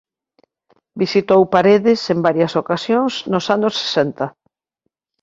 Visitou 1.01 1.41
Paredes 1.55 1.99
en 2.13 2.19
varias 2.27 2.53
ocasións 2.61 3.13
nos 3.31 3.45
anos 3.55 3.73
sesenta. 3.83 4.25